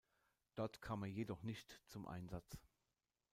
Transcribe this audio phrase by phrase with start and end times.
[0.55, 2.57] Dort kam er jedoch nicht zum Einsatz.